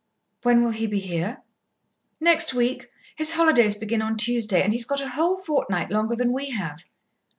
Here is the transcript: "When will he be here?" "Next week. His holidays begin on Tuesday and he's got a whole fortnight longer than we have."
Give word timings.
"When 0.41 0.63
will 0.63 0.71
he 0.71 0.87
be 0.87 0.97
here?" 0.97 1.43
"Next 2.19 2.55
week. 2.55 2.89
His 3.15 3.33
holidays 3.33 3.75
begin 3.75 4.01
on 4.01 4.17
Tuesday 4.17 4.63
and 4.63 4.73
he's 4.73 4.83
got 4.83 4.99
a 5.01 5.09
whole 5.09 5.37
fortnight 5.37 5.91
longer 5.91 6.15
than 6.15 6.33
we 6.33 6.49
have." 6.49 6.83